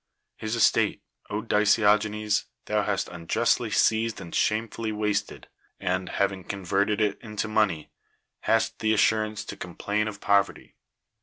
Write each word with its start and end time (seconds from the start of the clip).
His 0.37 0.55
estate, 0.55 1.03
DiciKogeues, 1.29 2.45
thou 2.65 2.81
hast 2.81 3.07
unjustly 3.09 3.69
seized 3.69 4.19
and 4.19 4.33
shamefully 4.33 4.91
wasted, 4.91 5.47
and, 5.79 6.09
having 6.09 6.43
con 6.43 6.65
verted 6.65 6.99
it 6.99 7.19
into 7.21 7.47
money, 7.47 7.91
hast 8.45 8.79
the 8.79 8.95
assurance 8.95 9.45
to 9.45 9.55
coni' 9.55 9.75
plain 9.75 10.07
of 10.07 10.19
poverty. 10.19 10.75